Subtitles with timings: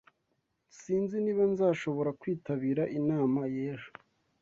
[0.79, 3.91] Sinzi niba nzashobora kwitabira inama y'ejo